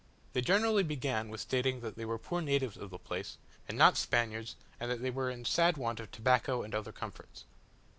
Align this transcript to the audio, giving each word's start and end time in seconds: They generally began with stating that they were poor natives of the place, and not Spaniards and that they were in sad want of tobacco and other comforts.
They 0.33 0.41
generally 0.41 0.81
began 0.81 1.29
with 1.29 1.41
stating 1.41 1.81
that 1.81 1.95
they 1.95 2.05
were 2.05 2.17
poor 2.17 2.41
natives 2.41 2.75
of 2.75 2.89
the 2.89 2.97
place, 2.97 3.37
and 3.67 3.77
not 3.77 3.97
Spaniards 3.97 4.55
and 4.79 4.89
that 4.89 5.03
they 5.03 5.11
were 5.11 5.29
in 5.29 5.45
sad 5.45 5.77
want 5.77 5.99
of 5.99 6.09
tobacco 6.09 6.63
and 6.63 6.73
other 6.73 6.91
comforts. 6.91 7.45